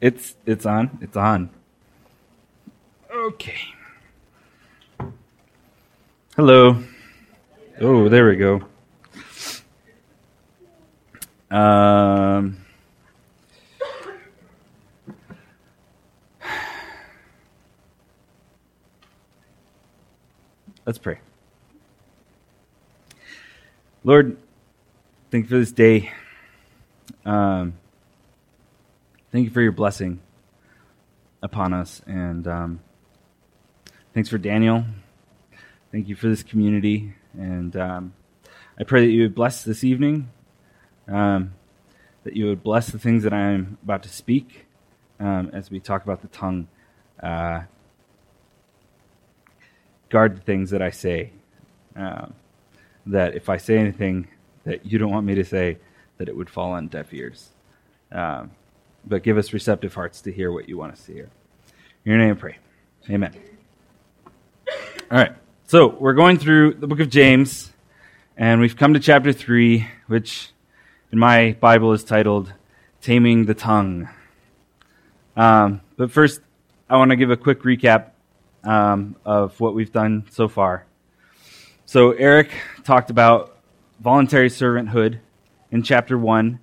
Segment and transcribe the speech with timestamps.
[0.00, 0.98] It's it's on.
[1.02, 1.50] It's on.
[3.14, 3.60] Okay.
[6.36, 6.82] Hello.
[7.80, 8.62] Oh, there we go.
[11.50, 12.56] Um.
[20.86, 21.20] Let's pray.
[24.02, 24.38] Lord,
[25.30, 26.10] thank you for this day.
[27.24, 27.74] Um,
[29.32, 30.20] thank you for your blessing
[31.42, 32.02] upon us.
[32.06, 32.80] And um,
[34.14, 34.84] thanks for Daniel.
[35.92, 37.14] Thank you for this community.
[37.34, 38.14] And um,
[38.78, 40.30] I pray that you would bless this evening,
[41.08, 41.54] um,
[42.24, 44.66] that you would bless the things that I'm about to speak
[45.18, 46.68] um, as we talk about the tongue.
[47.22, 47.62] Uh,
[50.08, 51.30] guard the things that I say.
[51.96, 52.34] Um,
[53.06, 54.28] that if I say anything
[54.64, 55.78] that you don't want me to say,
[56.18, 57.48] that it would fall on deaf ears.
[58.12, 58.50] Um,
[59.06, 61.30] but give us receptive hearts to hear what you want us to hear.
[62.04, 62.58] In your name, I pray.
[63.08, 63.34] Amen.
[65.10, 65.32] All right.
[65.66, 67.72] So we're going through the book of James,
[68.36, 70.50] and we've come to chapter 3, which
[71.12, 72.52] in my Bible is titled
[73.00, 74.08] Taming the Tongue.
[75.36, 76.40] Um, but first,
[76.88, 78.10] I want to give a quick recap
[78.64, 80.86] um, of what we've done so far.
[81.86, 82.50] So, Eric
[82.84, 83.56] talked about
[84.00, 85.20] voluntary servanthood
[85.70, 86.58] in chapter 1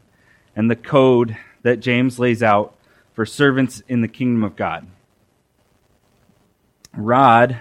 [0.56, 1.38] and the code
[1.68, 2.74] that James lays out
[3.12, 4.88] for servants in the kingdom of God.
[6.96, 7.60] Rod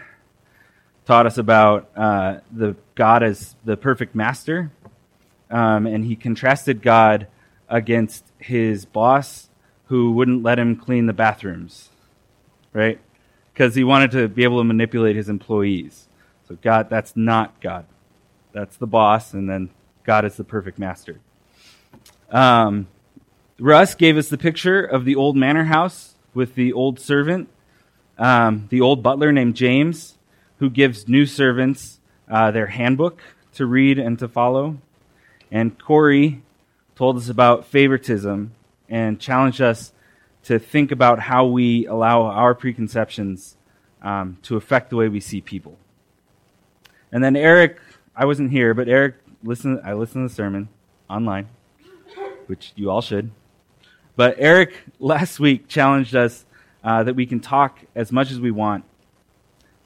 [1.05, 4.71] taught us about uh, the God as the perfect master,
[5.51, 7.27] um, and he contrasted God
[7.69, 9.49] against his boss
[9.87, 11.89] who wouldn't let him clean the bathrooms,
[12.73, 13.01] right?
[13.53, 16.07] Because he wanted to be able to manipulate his employees.
[16.47, 17.87] So God, that's not God.
[18.53, 19.71] That's the boss, and then
[20.05, 21.19] God is the perfect master.
[22.31, 22.87] Um,
[23.59, 27.49] Russ gave us the picture of the old manor house with the old servant,
[28.19, 30.19] um, the old butler named James,
[30.59, 33.23] who gives new servants uh, their handbook
[33.55, 34.77] to read and to follow.
[35.51, 36.43] And Corey
[36.97, 38.53] told us about favoritism
[38.91, 39.93] and challenged us
[40.45, 43.57] to think about how we allow our preconceptions
[44.03, 45.79] um, to affect the way we see people.
[47.11, 47.79] And then Eric,
[48.15, 49.81] I wasn't here, but Eric listened.
[49.83, 50.69] I listened to the sermon
[51.09, 51.49] online,
[52.49, 53.31] which you all should.
[54.17, 56.47] But Eric last week challenged us
[56.83, 58.85] uh, that we can talk as much as we want,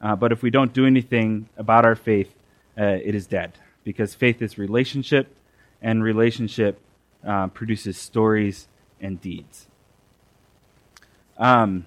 [0.01, 2.33] uh, but if we don't do anything about our faith,
[2.79, 3.59] uh, it is dead.
[3.83, 5.35] Because faith is relationship,
[5.83, 6.79] and relationship
[7.27, 8.69] uh, produces stories
[9.01, 9.67] and deeds.
[11.37, 11.87] Um,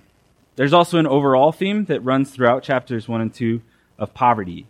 [0.55, 3.61] there's also an overall theme that runs throughout chapters 1 and 2
[3.97, 4.67] of poverty.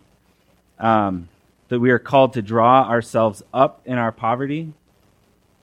[0.78, 1.28] Um,
[1.68, 4.72] that we are called to draw ourselves up in our poverty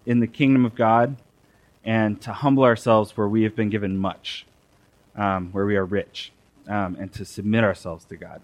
[0.06, 1.16] in the kingdom of God
[1.84, 4.46] and to humble ourselves where we have been given much,
[5.16, 6.32] um, where we are rich,
[6.68, 8.42] um, and to submit ourselves to God.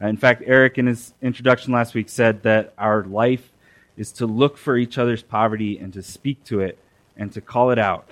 [0.00, 3.52] Uh, in fact, Eric, in his introduction last week, said that our life
[3.96, 6.78] is to look for each other's poverty and to speak to it
[7.16, 8.10] and to call it out.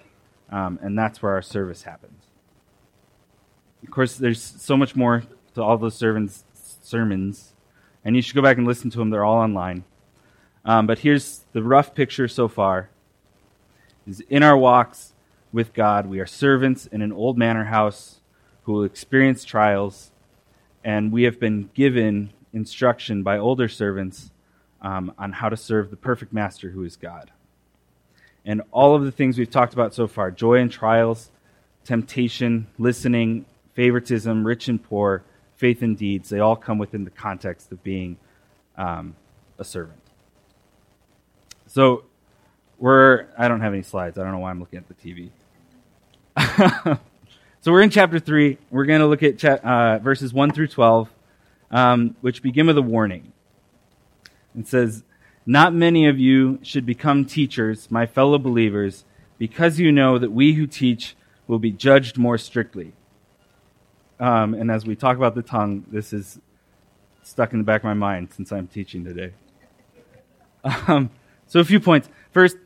[0.50, 2.22] Um, and that's where our service happens.
[3.82, 5.24] Of course, there's so much more
[5.54, 6.44] to all those servants,
[6.82, 7.52] sermons,
[8.04, 9.10] and you should go back and listen to them.
[9.10, 9.84] They're all online.
[10.64, 12.88] Um, but here's the rough picture so far
[14.06, 15.12] is in our walks
[15.52, 18.20] with God, we are servants in an old manor house
[18.64, 20.10] who will experience trials,
[20.82, 24.30] and we have been given instruction by older servants
[24.82, 27.30] um, on how to serve the perfect master who is God.
[28.44, 31.30] And all of the things we've talked about so far joy and trials,
[31.84, 35.24] temptation, listening, favoritism, rich and poor,
[35.56, 38.16] faith and deeds they all come within the context of being
[38.76, 39.14] um,
[39.58, 40.00] a servant.
[41.66, 42.04] So,
[42.84, 44.18] we're, I don't have any slides.
[44.18, 45.30] I don't know why I'm looking at the TV.
[47.62, 48.58] so we're in chapter 3.
[48.70, 51.08] We're going to look at cha- uh, verses 1 through 12,
[51.70, 53.32] um, which begin with a warning.
[54.54, 55.02] It says,
[55.46, 59.06] Not many of you should become teachers, my fellow believers,
[59.38, 61.16] because you know that we who teach
[61.46, 62.92] will be judged more strictly.
[64.20, 66.38] Um, and as we talk about the tongue, this is
[67.22, 69.32] stuck in the back of my mind since I'm teaching today.
[70.86, 71.10] Um,
[71.46, 72.08] so, a few points.
[72.32, 72.56] First,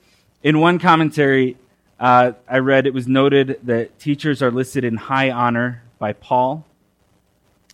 [0.43, 1.57] in one commentary,
[1.99, 6.65] uh, I read it was noted that teachers are listed in high honor by Paul,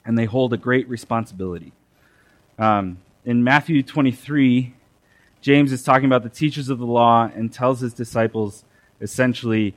[0.05, 1.73] and they hold a great responsibility.
[2.59, 4.75] Um, in Matthew 23,
[5.41, 8.65] James is talking about the teachers of the law and tells his disciples
[9.01, 9.75] essentially,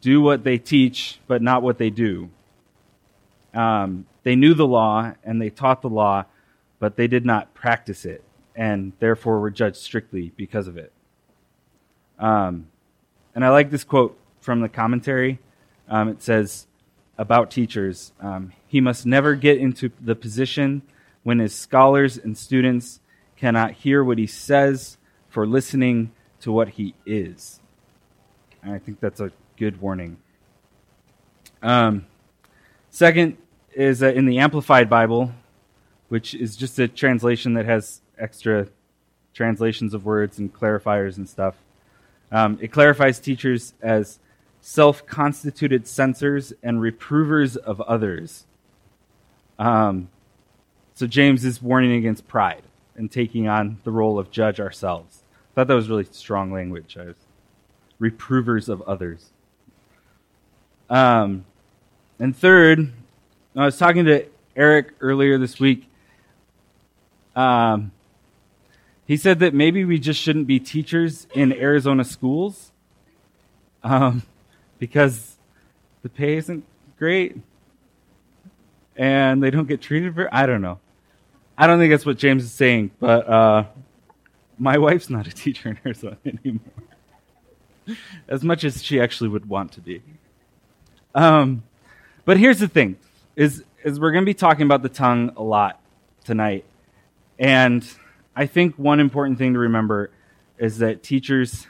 [0.00, 2.30] do what they teach, but not what they do.
[3.52, 6.24] Um, they knew the law and they taught the law,
[6.78, 8.24] but they did not practice it,
[8.56, 10.92] and therefore were judged strictly because of it.
[12.20, 12.68] Um,
[13.34, 15.40] and I like this quote from the commentary.
[15.88, 16.66] um, it says
[17.18, 20.82] about teachers um, he must never get into the position
[21.22, 23.00] when his scholars and students
[23.36, 24.96] cannot hear what he says
[25.28, 27.60] for listening to what he is.
[28.62, 30.18] And I think that's a good warning.
[31.62, 32.06] Um,
[32.90, 33.36] second
[33.72, 35.32] is uh, in the Amplified Bible,
[36.08, 38.68] which is just a translation that has extra
[39.34, 41.54] translations of words and clarifiers and stuff.
[42.32, 44.18] Um, it clarifies teachers as
[44.60, 48.46] self constituted censors and reprovers of others.
[49.58, 50.08] Um,
[50.94, 52.62] so James is warning against pride
[52.96, 55.22] and taking on the role of judge ourselves.
[55.52, 56.96] I thought that was really strong language.
[56.98, 57.16] I was
[58.00, 59.30] reprovers of others.
[60.88, 61.44] Um,
[62.18, 62.92] and third,
[63.54, 64.26] I was talking to
[64.56, 65.88] Eric earlier this week.
[67.36, 67.92] Um,
[69.10, 72.70] he said that maybe we just shouldn't be teachers in Arizona schools
[73.82, 74.22] um,
[74.78, 75.36] because
[76.04, 76.64] the pay isn't
[76.96, 77.36] great
[78.94, 80.28] and they don't get treated very.
[80.30, 80.78] I don't know.
[81.58, 83.64] I don't think that's what James is saying, but uh,
[84.60, 86.60] my wife's not a teacher in Arizona anymore,
[88.28, 90.02] as much as she actually would want to be.
[91.16, 91.64] Um,
[92.24, 92.96] but here's the thing:
[93.34, 95.80] is is we're going to be talking about the tongue a lot
[96.22, 96.64] tonight,
[97.40, 97.84] and
[98.40, 100.10] I think one important thing to remember
[100.56, 101.66] is that teachers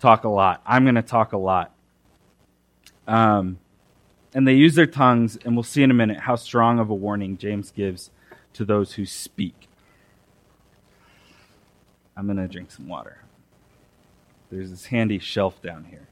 [0.00, 0.60] talk a lot.
[0.66, 1.72] I'm going to talk a lot.
[3.06, 3.60] Um,
[4.34, 6.94] and they use their tongues, and we'll see in a minute how strong of a
[6.94, 8.10] warning James gives
[8.54, 9.68] to those who speak.
[12.16, 13.22] I'm going to drink some water.
[14.50, 16.08] There's this handy shelf down here.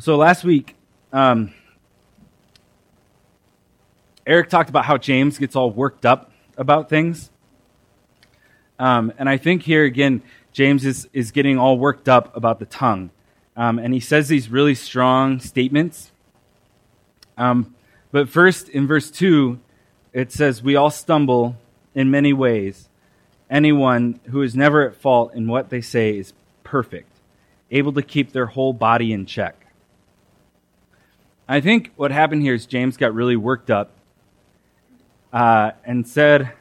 [0.00, 0.75] So last week,
[1.16, 1.54] um,
[4.26, 7.30] Eric talked about how James gets all worked up about things.
[8.78, 10.20] Um, and I think here again,
[10.52, 13.08] James is, is getting all worked up about the tongue.
[13.56, 16.12] Um, and he says these really strong statements.
[17.38, 17.74] Um,
[18.12, 19.58] but first, in verse 2,
[20.12, 21.56] it says, We all stumble
[21.94, 22.90] in many ways.
[23.48, 27.10] Anyone who is never at fault in what they say is perfect,
[27.70, 29.65] able to keep their whole body in check.
[31.48, 33.92] I think what happened here is James got really worked up
[35.32, 36.52] uh, and said,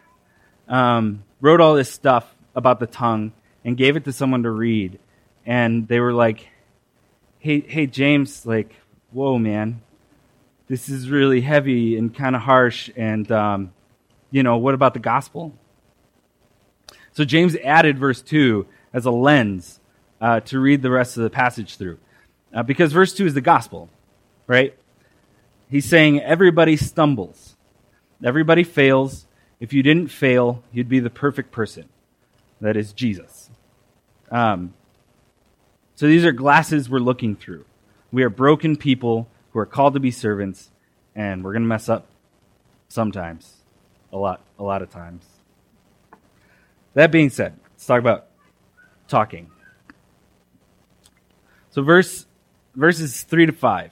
[0.67, 3.33] um, wrote all this stuff about the tongue
[3.63, 4.99] and gave it to someone to read.
[5.43, 6.49] And they were like,
[7.39, 8.75] hey, hey, James, like,
[9.11, 9.81] whoa, man,
[10.67, 12.91] this is really heavy and kind of harsh.
[12.95, 13.73] And, um,
[14.29, 15.53] you know, what about the gospel?
[17.13, 19.79] So James added verse 2 as a lens
[20.21, 21.97] uh, to read the rest of the passage through.
[22.53, 23.89] Uh, because verse 2 is the gospel,
[24.47, 24.77] right?
[25.69, 27.55] He's saying everybody stumbles,
[28.23, 29.27] everybody fails.
[29.57, 31.87] If you didn't fail, you'd be the perfect person.
[32.59, 33.49] That is Jesus.
[34.29, 34.73] Um,
[35.95, 37.63] so these are glasses we're looking through.
[38.11, 40.71] We are broken people who are called to be servants,
[41.15, 42.05] and we're going to mess up
[42.89, 43.55] sometimes,
[44.11, 45.25] a lot, a lot of times.
[46.95, 48.27] That being said, let's talk about
[49.07, 49.49] talking.
[51.71, 52.25] So verse
[52.75, 53.91] verses three to five.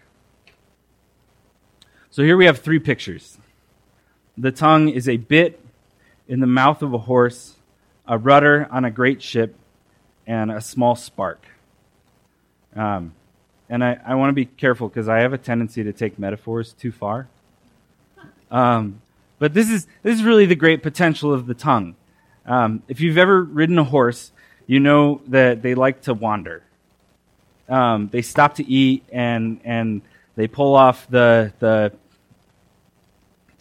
[2.13, 3.37] So here we have three pictures.
[4.37, 5.61] The tongue is a bit
[6.27, 7.55] in the mouth of a horse,
[8.05, 9.55] a rudder on a great ship,
[10.27, 11.41] and a small spark.
[12.75, 13.13] Um,
[13.69, 16.73] and I, I want to be careful because I have a tendency to take metaphors
[16.73, 17.29] too far.
[18.51, 19.01] Um,
[19.39, 21.95] but this is, this is really the great potential of the tongue.
[22.45, 24.33] Um, if you've ever ridden a horse,
[24.67, 26.61] you know that they like to wander.
[27.69, 30.01] Um, they stop to eat and, and
[30.35, 31.93] they pull off the, the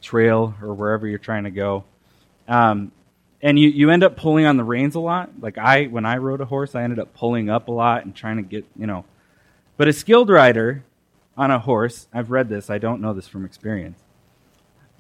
[0.01, 1.85] trail or wherever you're trying to go.
[2.49, 2.93] Um,
[3.43, 5.31] and you, you end up pulling on the reins a lot.
[5.41, 8.15] Like I, when I rode a horse, I ended up pulling up a lot and
[8.15, 9.05] trying to get, you know.
[9.77, 10.85] But a skilled rider
[11.37, 13.99] on a horse, I've read this, I don't know this from experience.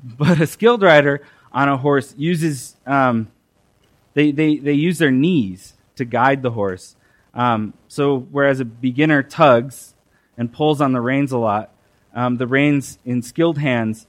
[0.02, 3.28] But a skilled rider on a horse uses, um,
[4.14, 6.96] they, they, they use their knees to guide the horse.
[7.34, 9.94] Um, so whereas a beginner tugs
[10.38, 11.74] and pulls on the reins a lot,
[12.14, 14.06] um, the reins in skilled hands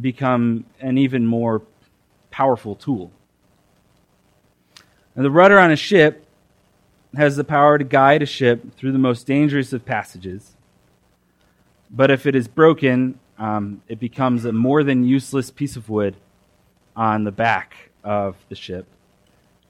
[0.00, 1.62] become an even more
[2.30, 3.10] powerful tool.
[5.14, 6.26] And the rudder on a ship
[7.16, 10.56] has the power to guide a ship through the most dangerous of passages.
[11.90, 16.16] But if it is broken, um, it becomes a more than useless piece of wood
[16.96, 18.86] on the back of the ship.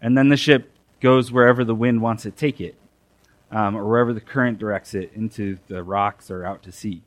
[0.00, 2.76] And then the ship goes wherever the wind wants to take it,
[3.50, 7.02] um, or wherever the current directs it into the rocks or out to sea.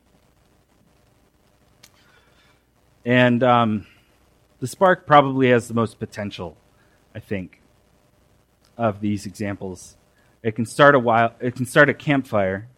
[3.08, 3.86] And um,
[4.60, 6.58] the spark probably has the most potential,
[7.14, 7.62] I think,
[8.76, 9.96] of these examples.
[10.42, 12.68] It can start a wild, it can start a campfire,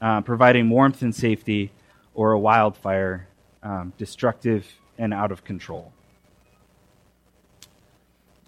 [0.00, 1.72] uh, providing warmth and safety,
[2.14, 3.26] or a wildfire,
[3.64, 4.64] um, destructive
[4.96, 5.92] and out of control.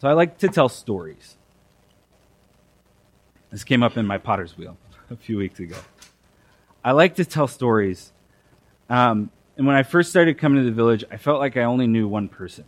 [0.00, 1.36] So I like to tell stories.
[3.50, 4.76] This came up in my potter's wheel
[5.10, 5.78] a few weeks ago.
[6.84, 8.12] I like to tell stories.
[8.88, 11.86] Um, and when I first started coming to the village, I felt like I only
[11.86, 12.64] knew one person.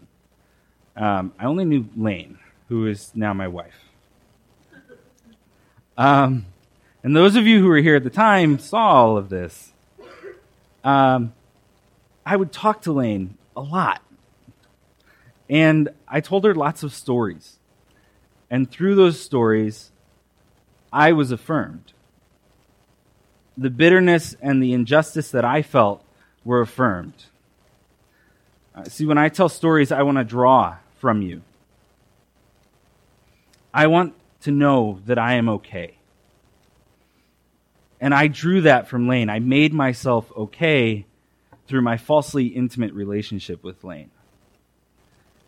[0.94, 3.87] Um, I only knew Lane, who is now my wife.
[5.96, 6.44] Um,
[7.02, 9.72] and those of you who were here at the time saw all of this.
[10.84, 11.32] Um,
[12.26, 14.02] I would talk to Lane a lot.
[15.49, 17.56] And I told her lots of stories.
[18.50, 19.92] And through those stories,
[20.92, 21.94] I was affirmed.
[23.56, 26.04] The bitterness and the injustice that I felt
[26.44, 27.14] were affirmed.
[28.75, 31.42] Uh, see, when I tell stories, I want to draw from you.
[33.75, 35.96] I want to know that I am okay.
[38.00, 39.30] And I drew that from Lane.
[39.30, 41.06] I made myself okay
[41.68, 44.11] through my falsely intimate relationship with Lane.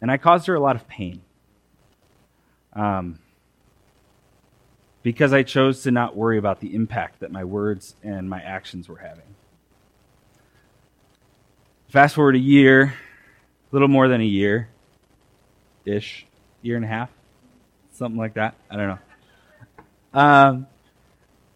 [0.01, 1.23] And I caused her a lot of pain.
[2.73, 3.19] Um,
[5.03, 8.89] because I chose to not worry about the impact that my words and my actions
[8.89, 9.35] were having.
[11.95, 12.93] Fast forward a year, a
[13.71, 14.69] little more than a year
[15.85, 16.27] ish,
[16.61, 17.09] year and a half,
[17.93, 18.57] something like that.
[18.69, 18.99] I don't know.
[20.13, 20.67] Um,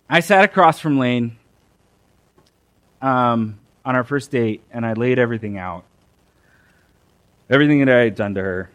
[0.08, 1.36] I sat across from Lane
[3.02, 5.82] um, on our first date, and I laid everything out,
[7.50, 8.70] everything that I had done to her,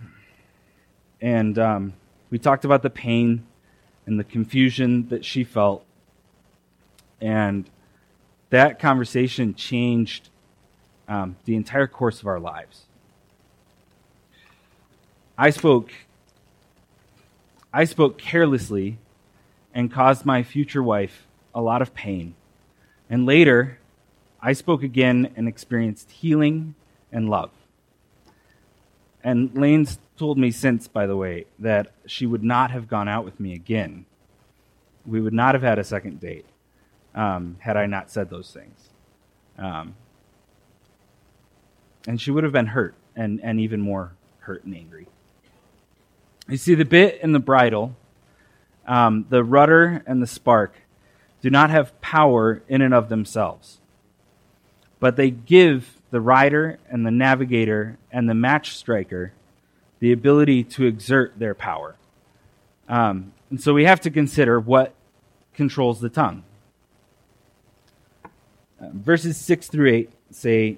[1.22, 1.93] and um,
[2.29, 3.46] we talked about the pain
[4.05, 5.86] and the confusion that she felt,
[7.22, 7.70] and
[8.50, 10.29] that conversation changed
[11.13, 12.86] um, the entire course of our lives.
[15.38, 15.91] I spoke
[17.72, 18.98] I spoke carelessly
[19.74, 22.36] and caused my future wife a lot of pain.
[23.10, 23.79] And later,
[24.41, 26.75] I spoke again and experienced healing
[27.12, 27.51] and love.
[29.24, 33.25] And Lane's told me since, by the way, that she would not have gone out
[33.25, 34.05] with me again.
[35.05, 36.46] We would not have had a second date
[37.15, 38.89] um, had I not said those things.
[39.58, 39.96] Um,
[42.07, 45.07] and she would have been hurt and, and even more hurt and angry.
[46.48, 47.95] You see, the bit and the bridle,
[48.86, 50.75] um, the rudder and the spark,
[51.41, 53.79] do not have power in and of themselves,
[55.00, 59.33] but they give the rider and the navigator and the match striker
[60.00, 61.95] the ability to exert their power.
[62.89, 64.93] Um, and so we have to consider what
[65.53, 66.43] controls the tongue.
[68.81, 70.77] Uh, verses 6 through 8 say,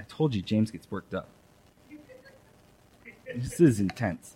[0.00, 1.28] I told you James gets worked up.
[3.36, 4.34] This is intense.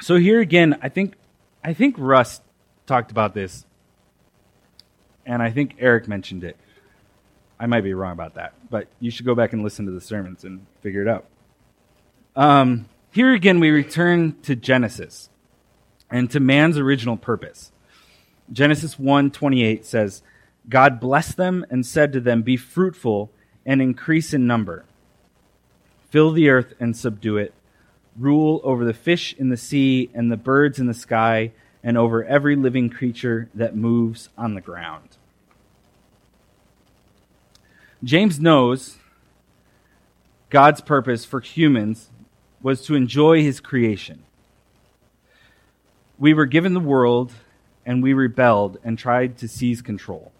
[0.00, 1.14] So here again, I think
[1.62, 2.40] I think Russ
[2.86, 3.66] talked about this,
[5.26, 6.56] and I think Eric mentioned it.
[7.60, 10.00] I might be wrong about that, but you should go back and listen to the
[10.00, 11.26] sermons and figure it out.
[12.34, 15.28] Um, here again, we return to Genesis
[16.10, 17.72] and to man's original purpose.
[18.50, 20.22] Genesis 1:28 says,
[20.68, 23.30] God blessed them and said to them, Be fruitful
[23.64, 24.84] and increase in number.
[26.10, 27.52] Fill the earth and subdue it.
[28.18, 32.24] Rule over the fish in the sea and the birds in the sky and over
[32.24, 35.16] every living creature that moves on the ground.
[38.02, 38.96] James knows
[40.50, 42.10] God's purpose for humans
[42.62, 44.24] was to enjoy his creation.
[46.18, 47.32] We were given the world
[47.84, 50.32] and we rebelled and tried to seize control.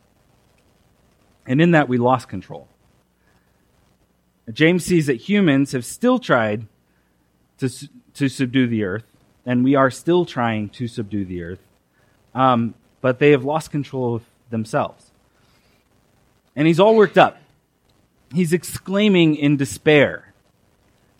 [1.46, 2.68] And in that, we lost control.
[4.52, 6.66] James sees that humans have still tried
[7.58, 7.68] to,
[8.14, 9.04] to subdue the earth,
[9.44, 11.62] and we are still trying to subdue the earth,
[12.34, 15.10] um, but they have lost control of themselves.
[16.54, 17.38] And he's all worked up.
[18.32, 20.32] He's exclaiming in despair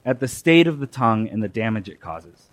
[0.04, 2.49] at the state of the tongue and the damage it causes.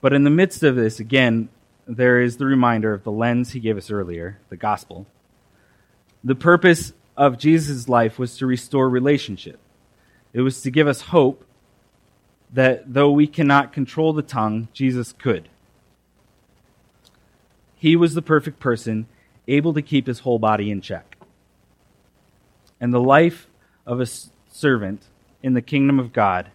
[0.00, 1.48] But in the midst of this, again,
[1.86, 5.06] there is the reminder of the lens he gave us earlier, the gospel.
[6.26, 9.60] The purpose of Jesus' life was to restore relationship.
[10.32, 11.44] It was to give us hope
[12.52, 15.48] that though we cannot control the tongue, Jesus could.
[17.76, 19.06] He was the perfect person,
[19.46, 21.16] able to keep his whole body in check.
[22.80, 23.46] And the life
[23.86, 24.06] of a
[24.50, 25.04] servant
[25.44, 26.50] in the kingdom of God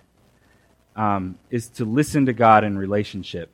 [0.97, 3.49] um, is to listen to God in relationship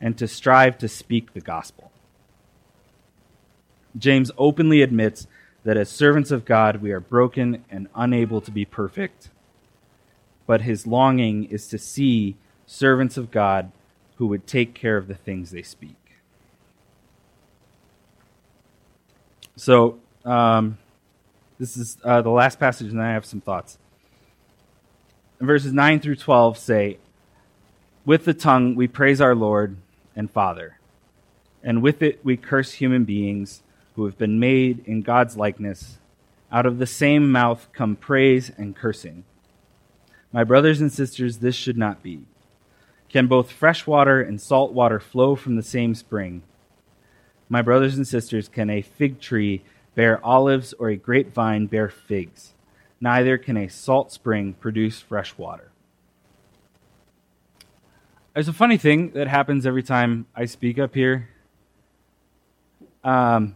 [0.00, 1.90] and to strive to speak the gospel.
[3.96, 5.26] James openly admits
[5.64, 9.30] that as servants of God, we are broken and unable to be perfect.
[10.46, 12.36] But his longing is to see
[12.66, 13.72] servants of God
[14.16, 15.96] who would take care of the things they speak.
[19.56, 20.78] So, um,
[21.58, 23.78] this is uh, the last passage, and I have some thoughts.
[25.40, 26.98] verses 9 through 12 say,
[28.04, 29.78] With the tongue we praise our Lord
[30.14, 30.78] and Father,
[31.62, 33.62] and with it we curse human beings
[33.96, 35.98] who have been made in God's likeness.
[36.52, 39.24] Out of the same mouth come praise and cursing.
[40.32, 42.20] My brothers and sisters, this should not be.
[43.08, 46.42] Can both fresh water and salt water flow from the same spring?
[47.48, 49.62] My brothers and sisters, can a fig tree
[49.94, 52.52] bear olives or a grapevine bear figs?
[53.00, 55.70] Neither can a salt spring produce fresh water.
[58.34, 61.30] There's a funny thing that happens every time I speak up here.
[63.02, 63.54] Um,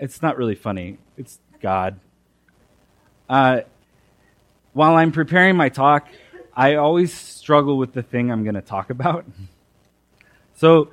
[0.00, 0.98] it's not really funny.
[1.16, 2.00] It's God.
[3.28, 3.60] Uh,
[4.72, 6.08] while I'm preparing my talk,
[6.56, 9.26] I always struggle with the thing I'm going to talk about.
[10.54, 10.90] So,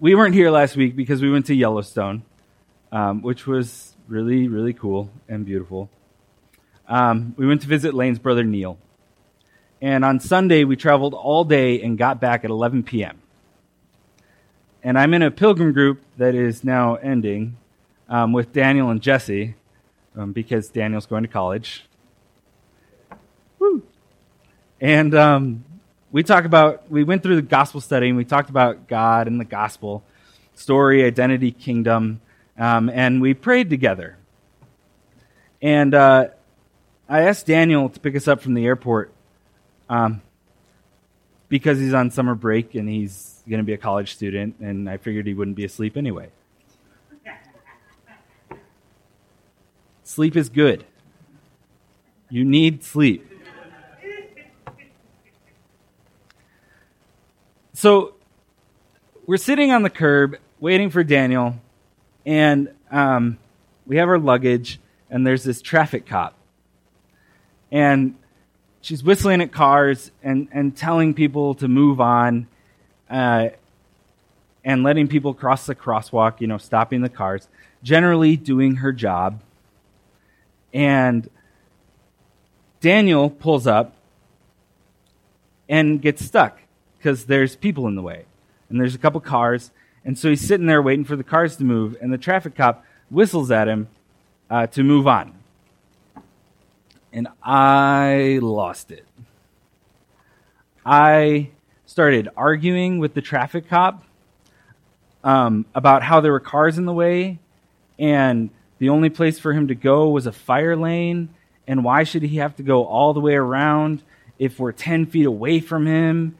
[0.00, 2.22] we weren't here last week because we went to Yellowstone,
[2.92, 5.90] um, which was really, really cool and beautiful.
[6.86, 8.78] Um, we went to visit Lane's brother Neil.
[9.80, 13.20] And on Sunday, we traveled all day and got back at 11 p.m.
[14.82, 17.56] And I'm in a pilgrim group that is now ending
[18.08, 19.54] um, with Daniel and Jesse
[20.16, 21.84] um, because Daniel's going to college.
[23.58, 23.82] Woo!
[24.80, 25.64] And um,
[26.10, 29.40] we talk about, we went through the gospel study and we talked about God and
[29.40, 30.04] the gospel,
[30.54, 32.20] story, identity, kingdom,
[32.56, 34.16] um, and we prayed together.
[35.60, 36.28] And uh,
[37.08, 39.12] I asked Daniel to pick us up from the airport
[39.88, 40.22] um,
[41.48, 44.98] because he's on summer break and he's going to be a college student, and I
[44.98, 46.28] figured he wouldn't be asleep anyway.
[50.08, 50.86] Sleep is good.
[52.30, 53.30] You need sleep.
[57.74, 58.14] So
[59.26, 61.56] we're sitting on the curb waiting for Daniel,
[62.24, 63.36] and um,
[63.86, 66.32] we have our luggage, and there's this traffic cop.
[67.70, 68.16] And
[68.80, 72.46] she's whistling at cars and, and telling people to move on
[73.10, 73.50] uh,
[74.64, 77.46] and letting people cross the crosswalk, you know, stopping the cars,
[77.82, 79.42] generally doing her job.
[80.72, 81.28] And
[82.80, 83.96] Daniel pulls up
[85.68, 86.60] and gets stuck
[86.96, 88.24] because there's people in the way.
[88.68, 89.70] And there's a couple cars.
[90.04, 91.96] And so he's sitting there waiting for the cars to move.
[92.00, 93.88] And the traffic cop whistles at him
[94.50, 95.34] uh, to move on.
[97.12, 99.06] And I lost it.
[100.84, 101.50] I
[101.86, 104.04] started arguing with the traffic cop
[105.24, 107.38] um, about how there were cars in the way
[107.98, 111.30] and the only place for him to go was a fire lane.
[111.66, 114.02] And why should he have to go all the way around
[114.38, 116.38] if we're 10 feet away from him?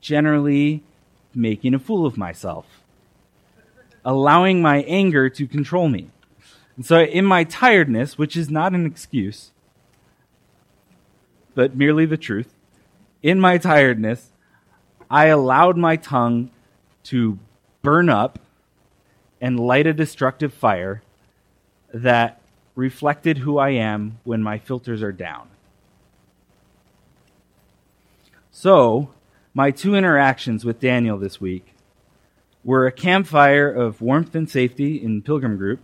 [0.00, 0.82] Generally,
[1.34, 2.66] making a fool of myself,
[4.04, 6.10] allowing my anger to control me.
[6.76, 9.52] And so, in my tiredness, which is not an excuse,
[11.54, 12.52] but merely the truth,
[13.22, 14.32] in my tiredness,
[15.10, 16.50] I allowed my tongue
[17.04, 17.38] to
[17.82, 18.38] burn up
[19.40, 21.02] and light a destructive fire
[21.92, 22.40] that
[22.74, 25.48] reflected who I am when my filters are down.
[28.50, 29.10] So,
[29.54, 31.74] my two interactions with Daniel this week
[32.64, 35.80] were a campfire of warmth and safety in Pilgrim Group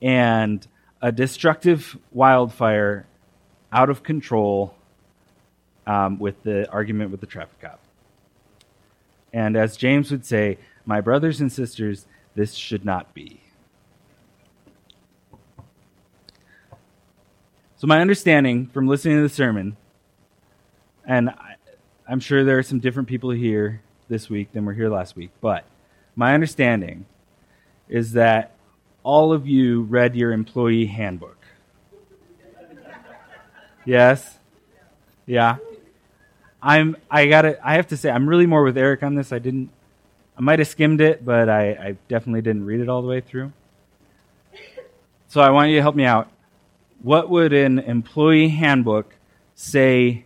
[0.00, 0.66] and
[1.02, 3.06] a destructive wildfire
[3.72, 4.74] out of control
[5.86, 7.80] um, with the argument with the traffic cop.
[9.32, 13.40] And as James would say, my brothers and sisters, this should not be.
[17.78, 19.76] So, my understanding from listening to the sermon,
[21.06, 21.56] and I,
[22.08, 25.30] I'm sure there are some different people here this week than were here last week,
[25.42, 25.64] but
[26.14, 27.04] my understanding
[27.88, 28.56] is that
[29.02, 31.36] all of you read your employee handbook.
[33.84, 34.38] Yes?
[35.26, 35.58] Yeah.
[36.62, 39.32] I'm I gotta I have to say I'm really more with Eric on this.
[39.32, 39.70] I didn't
[40.36, 43.20] I might have skimmed it, but I, I definitely didn't read it all the way
[43.20, 43.52] through.
[45.28, 46.30] So I want you to help me out.
[47.02, 49.14] What would an employee handbook
[49.54, 50.24] say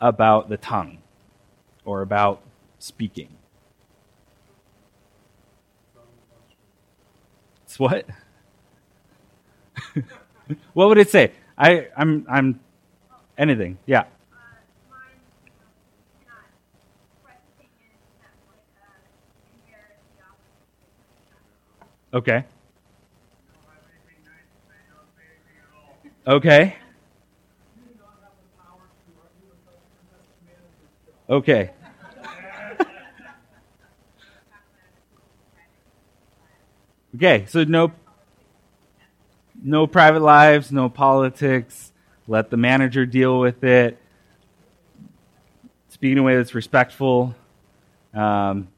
[0.00, 0.98] about the tongue
[1.84, 2.42] or about
[2.78, 3.28] speaking?
[7.64, 8.06] It's what?
[10.72, 11.32] what would it say?
[11.56, 12.60] I, I'm, I'm,
[13.36, 13.78] anything.
[13.86, 14.04] Yeah.
[22.12, 22.44] Okay.
[26.28, 26.76] Okay.
[31.30, 31.70] Okay.
[37.14, 37.92] okay, so no
[39.62, 41.92] no private lives, no politics.
[42.26, 43.96] Let the manager deal with it.
[45.88, 47.34] Speak in a way that's respectful.
[48.12, 48.68] Um,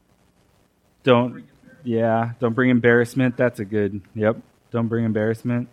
[1.03, 1.43] don't,
[1.83, 3.35] yeah, don't bring embarrassment.
[3.35, 4.37] That's a good, yep.
[4.71, 5.67] Don't bring embarrassment.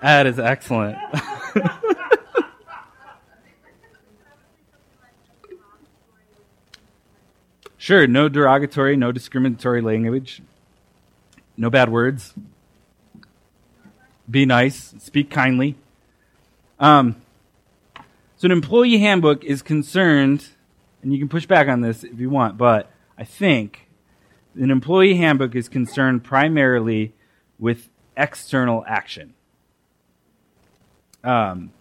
[0.00, 0.96] That is excellent.
[7.76, 10.40] sure, no derogatory, no discriminatory language,
[11.56, 12.32] no bad words.
[14.30, 15.74] Be nice, speak kindly.
[16.78, 17.16] Um,
[18.36, 20.50] so, an employee handbook is concerned,
[21.02, 23.88] and you can push back on this if you want, but I think
[24.54, 27.14] an employee handbook is concerned primarily
[27.58, 29.34] with external action
[31.24, 31.72] um,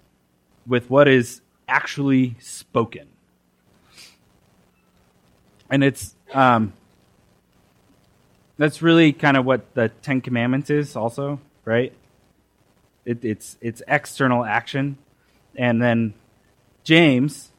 [0.65, 3.07] with what is actually spoken.
[5.69, 6.73] And it's um,
[8.57, 11.93] that's really kind of what the Ten Commandments is, also, right?
[13.05, 14.97] It, it's it's external action,
[15.55, 16.13] and then
[16.83, 17.51] James,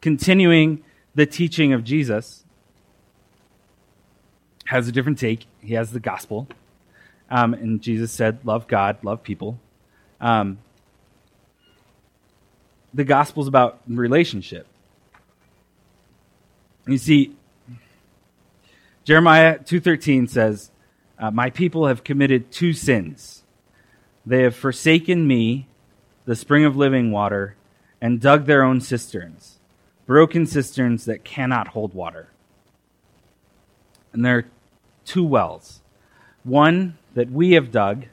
[0.00, 0.82] continuing
[1.14, 2.44] the teaching of Jesus,
[4.66, 5.46] has a different take.
[5.60, 6.48] He has the gospel,
[7.30, 9.58] um, and Jesus said, "Love God, love people."
[10.20, 10.58] Um,
[12.92, 14.66] the gospel's about relationship.
[16.86, 17.36] You see,
[19.04, 20.70] Jeremiah 2:13 says,
[21.18, 23.44] uh, "My people have committed two sins.
[24.26, 25.66] They have forsaken me,
[26.24, 27.56] the spring of living water,
[28.00, 29.58] and dug their own cisterns,
[30.06, 32.28] broken cisterns that cannot hold water."
[34.12, 34.46] And there are
[35.04, 35.80] two wells.
[36.44, 38.06] One that we have dug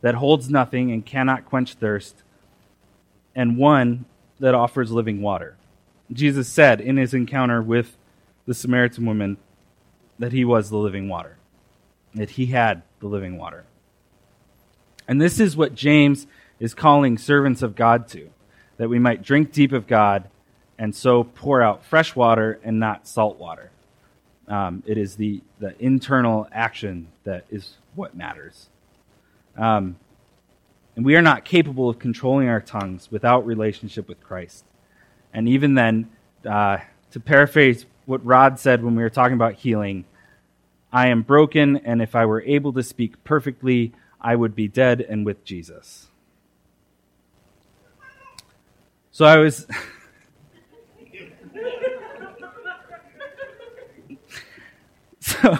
[0.00, 2.23] that holds nothing and cannot quench thirst,
[3.34, 4.04] and one
[4.40, 5.56] that offers living water.
[6.12, 7.96] Jesus said in his encounter with
[8.46, 9.36] the Samaritan woman
[10.18, 11.36] that he was the living water,
[12.14, 13.64] that he had the living water.
[15.08, 16.26] And this is what James
[16.60, 18.30] is calling servants of God to,
[18.76, 20.28] that we might drink deep of God
[20.78, 23.70] and so pour out fresh water and not salt water.
[24.48, 28.68] Um, it is the, the internal action that is what matters.
[29.56, 29.96] Um,
[30.96, 34.64] and we are not capable of controlling our tongues without relationship with Christ.
[35.32, 36.10] And even then,
[36.48, 36.78] uh,
[37.10, 40.04] to paraphrase what Rod said when we were talking about healing,
[40.92, 45.00] I am broken, and if I were able to speak perfectly, I would be dead
[45.00, 46.06] and with Jesus.
[49.10, 49.66] So I was.
[55.20, 55.58] so, so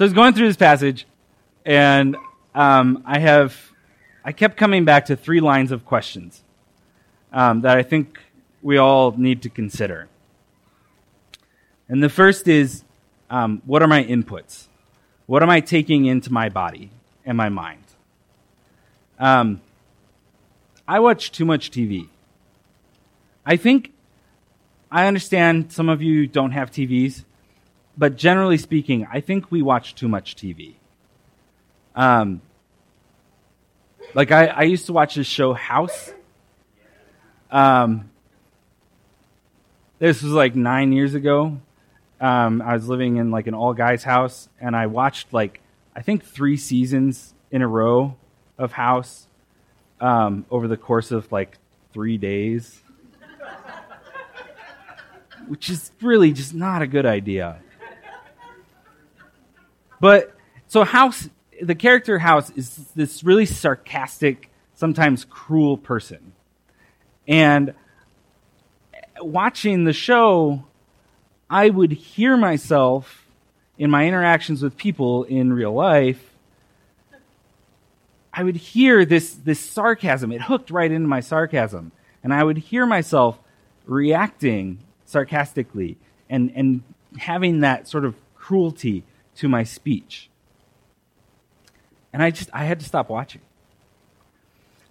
[0.00, 1.06] I was going through this passage,
[1.64, 2.16] and
[2.54, 3.56] um, I have
[4.26, 6.42] I kept coming back to three lines of questions
[7.32, 8.18] um, that I think
[8.60, 10.08] we all need to consider.
[11.88, 12.82] And the first is
[13.30, 14.66] um, what are my inputs?
[15.26, 16.90] What am I taking into my body
[17.24, 17.84] and my mind?
[19.20, 19.60] Um,
[20.88, 22.08] I watch too much TV.
[23.44, 23.92] I think
[24.90, 27.22] I understand some of you don't have TVs,
[27.96, 30.74] but generally speaking, I think we watch too much TV.
[31.94, 32.42] Um,
[34.16, 36.10] like I, I used to watch this show House.
[37.50, 38.10] Um,
[39.98, 41.60] this was like nine years ago.
[42.18, 45.60] Um, I was living in like an all guys house, and I watched like
[45.94, 48.16] I think three seasons in a row
[48.56, 49.28] of House
[50.00, 51.58] um, over the course of like
[51.92, 52.82] three days,
[55.46, 57.58] which is really just not a good idea.
[60.00, 60.34] But
[60.68, 61.28] so House,
[61.62, 66.32] the character House is this really sarcastic, sometimes cruel person.
[67.26, 67.74] And
[69.20, 70.64] watching the show,
[71.48, 73.26] I would hear myself
[73.78, 76.34] in my interactions with people in real life.
[78.32, 80.32] I would hear this, this sarcasm.
[80.32, 81.92] It hooked right into my sarcasm.
[82.22, 83.38] And I would hear myself
[83.86, 85.96] reacting sarcastically
[86.28, 86.82] and, and
[87.18, 89.04] having that sort of cruelty
[89.36, 90.28] to my speech.
[92.12, 93.42] And I just, I had to stop watching.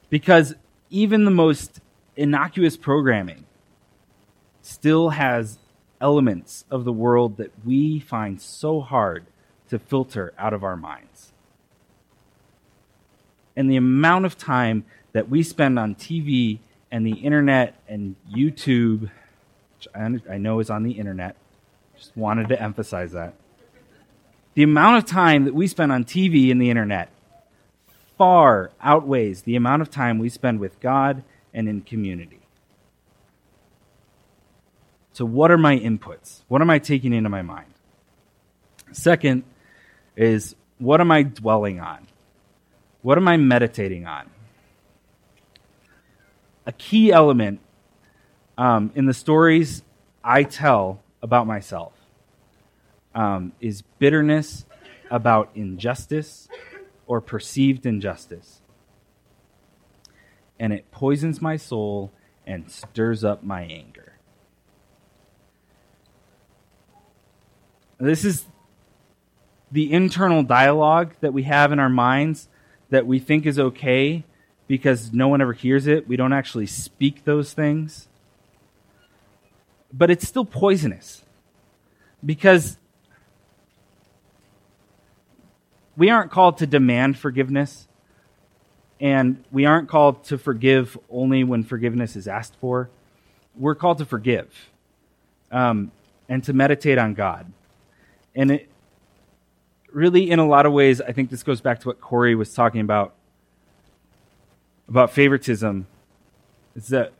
[0.10, 0.56] Because
[0.89, 1.82] even the most
[2.15, 3.45] innocuous programming
[4.62, 5.58] still has
[6.01, 9.25] elements of the world that we find so hard
[9.69, 11.32] to filter out of our minds.
[13.56, 16.60] And the amount of time that we spend on TV
[16.91, 19.10] and the internet and YouTube,
[19.78, 21.36] which I know is on the internet,
[21.97, 23.34] just wanted to emphasize that.
[24.56, 27.10] The amount of time that we spend on TV and the internet
[28.18, 32.39] far outweighs the amount of time we spend with God and in community.
[35.13, 36.41] So, what are my inputs?
[36.48, 37.74] What am I taking into my mind?
[38.91, 39.44] Second
[40.15, 42.08] is, what am I dwelling on?
[43.02, 44.30] What am I meditating on?
[46.65, 47.60] A key element
[48.58, 49.84] um, in the stories
[50.24, 51.94] I tell about myself
[53.15, 54.65] um, is bitterness
[55.10, 56.47] about injustice
[57.08, 58.62] or perceived injustice.
[60.60, 62.12] And it poisons my soul
[62.45, 64.13] and stirs up my anger.
[67.97, 68.45] This is
[69.71, 72.49] the internal dialogue that we have in our minds
[72.89, 74.23] that we think is okay
[74.67, 76.08] because no one ever hears it.
[76.08, 78.08] We don't actually speak those things.
[79.93, 81.23] But it's still poisonous
[82.23, 82.78] because
[85.97, 87.88] we aren't called to demand forgiveness,
[88.99, 92.89] and we aren't called to forgive only when forgiveness is asked for.
[93.55, 94.69] We're called to forgive
[95.51, 95.91] um,
[96.27, 97.51] and to meditate on God.
[98.36, 98.69] And it
[99.91, 102.53] really, in a lot of ways, I think this goes back to what Corey was
[102.53, 103.13] talking about
[104.88, 105.88] about favoritism.
[106.75, 107.13] Is that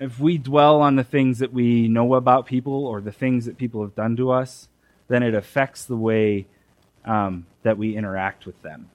[0.00, 3.56] if we dwell on the things that we know about people or the things that
[3.56, 4.68] people have done to us,
[5.08, 6.46] then it affects the way
[7.04, 8.90] um, that we interact with them.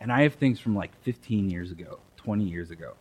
[0.00, 2.94] And I have things from like 15 years ago, 20 years ago,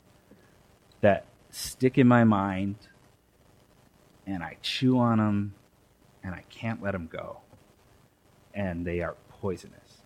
[1.01, 2.75] that stick in my mind,
[4.27, 5.53] and I chew on them,
[6.23, 7.39] and I can't let them go.
[8.53, 10.03] And they are poisonous.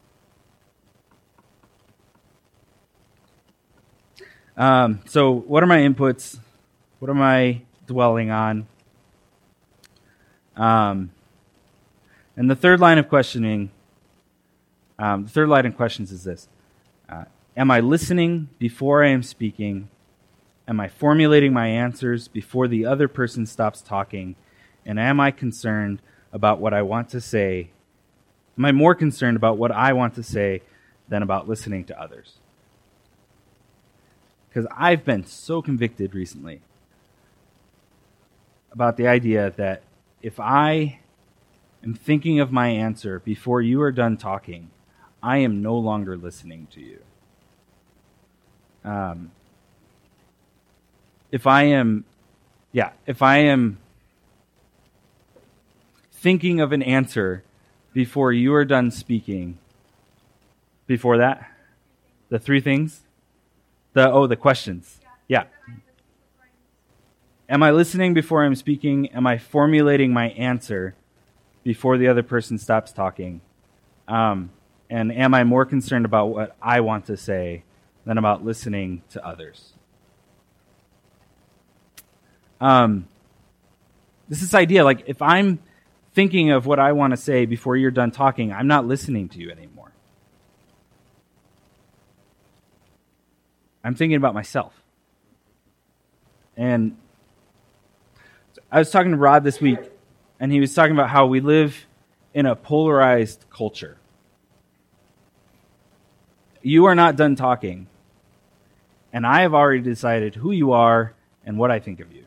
[4.55, 6.39] Um, so, what are my inputs?
[6.99, 8.67] What am I dwelling on?
[10.55, 11.11] Um,
[12.37, 13.71] and the third line of questioning,
[14.97, 16.47] um, the third line of questions is this
[17.09, 17.25] uh,
[17.57, 19.89] Am I listening before I am speaking?
[20.67, 24.35] Am I formulating my answers before the other person stops talking?
[24.85, 26.01] And am I concerned
[26.33, 27.69] about what I want to say?
[28.57, 30.61] Am I more concerned about what I want to say
[31.07, 32.39] than about listening to others?
[34.49, 36.61] Because I've been so convicted recently
[38.71, 39.83] about the idea that
[40.25, 40.97] if I
[41.83, 44.71] am thinking of my answer before you are done talking,
[45.21, 46.99] I am no longer listening to you.
[48.83, 49.31] Um,
[51.31, 52.05] if I am,
[52.71, 53.77] yeah, if I am
[56.11, 57.43] thinking of an answer
[57.93, 59.59] before you are done speaking,
[60.87, 61.51] before that,
[62.29, 63.01] the three things,
[63.93, 65.43] the oh, the questions, yeah.
[67.47, 69.09] Am I listening before I'm speaking?
[69.09, 70.95] Am I formulating my answer
[71.63, 73.41] before the other person stops talking?
[74.07, 74.49] Um,
[74.89, 77.63] and am I more concerned about what I want to say
[78.03, 79.73] than about listening to others?
[82.59, 83.07] Um,
[84.27, 85.59] this is idea like if I'm
[86.13, 89.39] thinking of what I want to say before you're done talking, I'm not listening to
[89.39, 89.91] you anymore.
[93.83, 94.73] I'm thinking about myself.
[96.57, 96.97] And
[98.71, 99.79] I was talking to Rod this week,
[100.39, 101.85] and he was talking about how we live
[102.33, 103.97] in a polarized culture.
[106.63, 107.87] You are not done talking,
[109.13, 111.13] and I have already decided who you are
[111.45, 112.25] and what I think of you.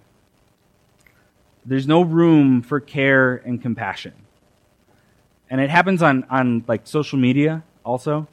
[1.67, 4.15] There's no room for care and compassion.
[5.51, 8.29] And it happens on, on like social media also.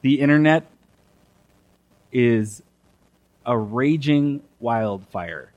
[0.00, 0.66] The internet
[2.10, 2.62] is
[3.46, 5.52] a raging wildfire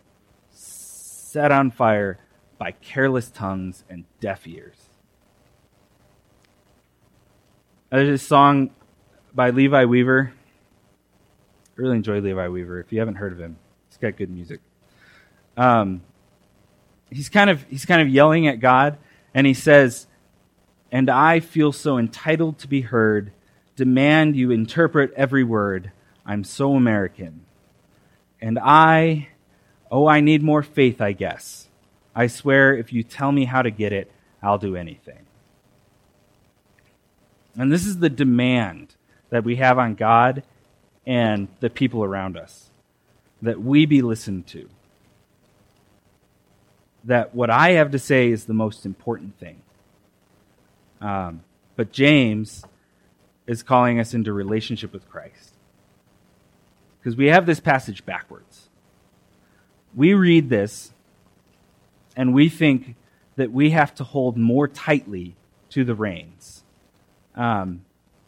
[1.35, 2.17] set on fire
[2.57, 4.77] by careless tongues and deaf ears.
[7.89, 8.69] There's a song
[9.33, 10.31] by Levi Weaver.
[10.31, 12.79] I really enjoy Levi Weaver.
[12.79, 13.57] If you haven't heard of him,
[13.89, 14.61] he's got good music.
[15.57, 16.03] Um,
[17.11, 18.97] he's kind of he's kind of yelling at God,
[19.33, 20.07] and he says,
[20.89, 23.33] "And I feel so entitled to be heard.
[23.75, 25.91] Demand you interpret every word.
[26.25, 27.41] I'm so American.
[28.39, 29.27] And I,
[29.91, 31.67] oh, I need more faith, I guess.
[32.15, 35.25] I swear, if you tell me how to get it, I'll do anything."
[37.57, 38.95] And this is the demand
[39.29, 40.43] that we have on God
[41.05, 42.69] and the people around us
[43.41, 44.69] that we be listened to.
[47.03, 49.61] That what I have to say is the most important thing.
[50.99, 51.43] Um,
[51.75, 52.65] but James
[53.45, 55.53] is calling us into relationship with Christ.
[56.99, 58.64] Because we have this passage backwards.
[59.95, 60.91] We read this
[62.15, 62.95] and we think
[63.35, 65.35] that we have to hold more tightly
[65.69, 66.63] to the reins
[67.35, 67.85] um,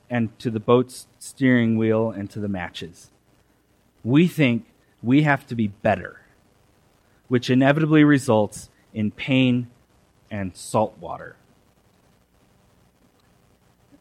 [0.09, 3.11] and to the boat's steering wheel and to the matches.
[4.03, 4.65] We think
[5.01, 6.21] we have to be better,
[7.27, 9.69] which inevitably results in pain
[10.31, 11.35] and salt water.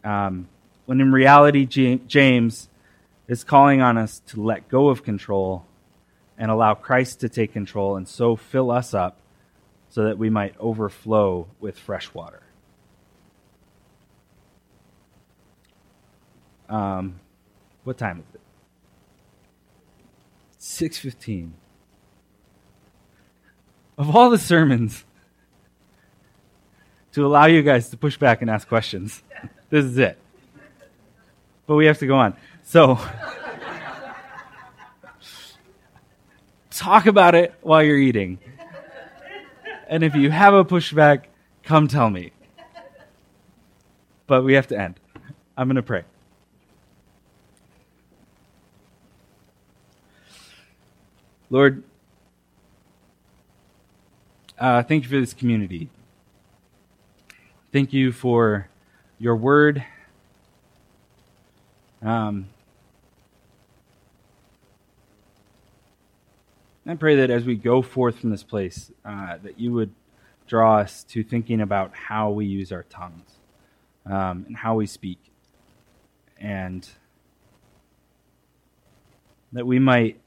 [0.05, 0.49] Um,
[0.87, 2.69] when in reality, James
[3.27, 5.67] is calling on us to let go of control
[6.39, 9.19] and allow Christ to take control and so fill us up
[9.89, 12.43] so that we might overflow with fresh water.
[16.69, 17.21] Um,
[17.85, 18.41] what time is it?
[20.59, 21.55] Six fifteen.
[23.97, 25.05] Of all the sermons
[27.13, 29.23] to allow you guys to push back and ask questions,
[29.71, 30.19] this is it.
[31.67, 32.37] But we have to go on.
[32.65, 32.99] So,
[36.77, 38.39] talk about it while you're eating.
[39.89, 41.25] And if you have a pushback,
[41.63, 42.33] come tell me.
[44.27, 45.01] But we have to end.
[45.57, 46.05] I'm going to pray.
[51.49, 51.85] Lord,
[54.59, 55.89] uh, thank you for this community.
[57.73, 58.69] Thank you for
[59.19, 59.85] your word.
[62.03, 62.49] Um,
[66.89, 69.93] I pray that as we go forth from this place, uh, that you would
[70.47, 73.29] draw us to thinking about how we use our tongues
[74.05, 75.19] um, and how we speak,
[76.39, 76.89] and
[79.53, 80.21] that we might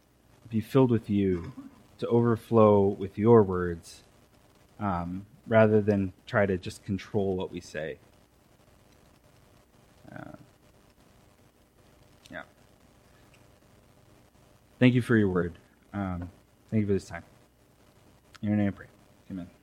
[0.49, 1.53] be filled with you
[1.99, 4.03] to overflow with your words
[4.81, 7.99] um, rather than try to just control what we say.
[10.13, 10.31] Uh,
[12.29, 12.41] yeah.
[14.77, 15.57] Thank you for your word.
[15.93, 16.29] Um,
[16.71, 17.23] thank you for this time.
[18.41, 18.87] In your name I pray.
[19.31, 19.58] Amen.